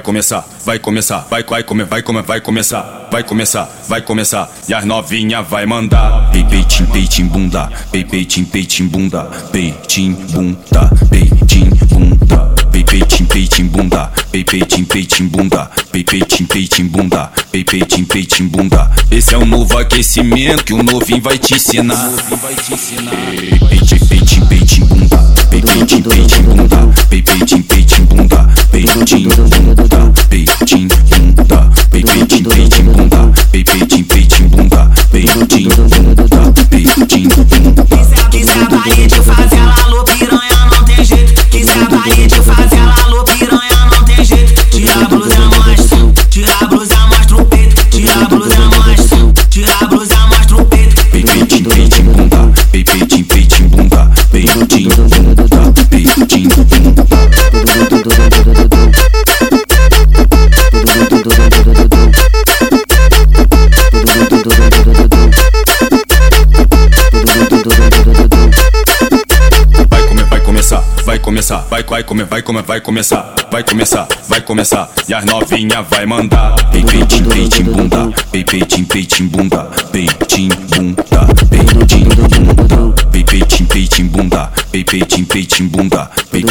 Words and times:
vai 0.00 0.02
começar, 0.02 0.48
vai 0.64 0.78
começar, 0.78 1.26
vai, 1.30 1.44
vai 1.44 1.62
comer, 1.62 1.84
vai 1.84 2.02
comer, 2.02 2.22
vai 2.22 2.40
começar, 2.40 3.08
vai 3.12 3.22
começar, 3.22 3.68
vai 3.86 4.00
começar. 4.00 4.50
E 4.66 4.72
as 4.72 4.84
novinha 4.84 5.42
vai 5.42 5.66
mandar. 5.66 6.30
Pei, 6.32 6.42
peitim, 6.44 6.86
peitim, 6.86 7.26
bunda, 7.26 7.70
pei, 7.92 8.04
peitim, 8.04 8.44
peitim, 8.44 8.86
bunda, 8.86 9.24
peitim, 9.52 10.12
bunda, 10.12 10.90
peitim, 11.10 11.68
bunda. 11.86 12.50
Pei, 12.72 12.84
peitim, 12.84 13.24
peitim, 13.26 13.64
bunda, 13.66 14.10
pei, 14.30 14.44
peitim, 14.44 14.84
peitim, 14.84 15.26
bunda, 15.26 15.70
pei, 15.90 16.04
peitim, 16.04 16.44
peitim, 16.46 16.86
bunda, 16.86 17.30
pei, 17.50 17.64
peitim, 17.64 18.04
peitim, 18.04 18.46
bunda. 18.46 18.90
Esse 19.10 19.34
é 19.34 19.38
o 19.38 19.44
novo 19.44 19.76
aquecimento 19.76 20.64
que 20.64 20.72
o 20.72 20.82
novinho 20.82 21.20
vai 21.20 21.36
te 21.36 21.54
ensinar. 21.54 22.10
Peitim, 23.68 23.98
peitim, 24.06 24.46
peitim, 24.46 24.84
bunda, 24.84 25.18
pei, 25.50 25.60
peitim, 25.60 26.02
peitim, 26.02 26.42
bunda, 26.42 26.76
pei, 27.10 27.19
começar, 71.40 71.66
vai 71.70 71.82
vai, 71.82 72.04
comer, 72.04 72.24
vai 72.24 72.42
comer, 72.42 72.62
vai 72.62 72.80
começar, 72.80 73.34
vai 73.50 73.62
começar, 73.62 74.08
vai 74.28 74.40
começar. 74.40 74.90
E 75.08 75.14
as 75.14 75.24
novinha 75.24 75.82
vai 75.82 76.06
mandar. 76.06 76.54
Pei, 76.70 76.84
peitim, 76.84 77.24
peitim, 77.24 77.64
bunda, 77.64 78.12
pei, 78.30 78.44
peitim, 78.44 78.84
peitim, 78.84 79.26
bunda, 79.26 79.64
peitim, 79.90 80.48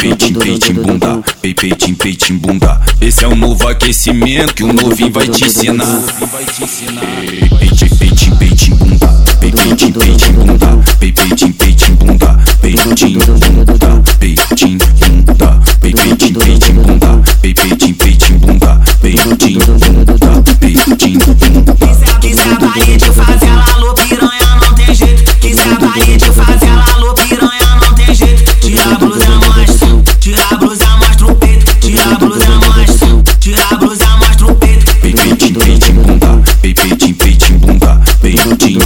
pei, 0.00 0.16
peitim, 0.16 0.34
peitim, 0.34 0.74
bunda, 0.74 1.22
pei, 1.42 1.54
peitim, 1.54 1.94
peitim, 1.94 2.38
bunda. 2.38 2.80
Esse 3.00 3.24
é 3.24 3.28
o 3.28 3.36
novo 3.36 3.68
aquecimento 3.68 4.54
que 4.54 4.64
o 4.64 4.72
novinho 4.72 5.12
vai 5.12 5.28
te 5.28 5.44
ensinar. 5.44 6.02
Peitim, 7.58 7.88
peitim, 7.98 8.36
peitim, 8.36 8.74
bunda, 8.76 9.08
pei, 9.40 9.52
peitim, 9.52 9.92
peitim, 9.92 10.32
bunda, 10.32 10.78
pei, 10.98 11.12
peitim, 11.12 11.52
peitim, 11.52 11.94
bunda, 11.94 12.38
peitim, 12.60 13.18
bunda, 13.18 14.02
peitim, 14.18 14.78
bunda, 14.78 15.60
pei, 15.80 15.92
peitim, 15.92 16.32
peitim, 16.34 16.72
bunda, 16.74 17.22
pei, 17.42 17.54
peitim, 17.54 17.94
peitim, 17.94 18.38
bunda, 18.38 18.80
peitim, 19.02 19.59
Gucci. 38.42 38.79